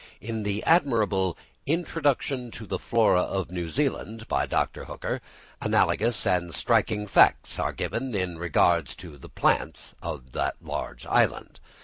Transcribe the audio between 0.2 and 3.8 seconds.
the admirable "Introduction to the Flora of New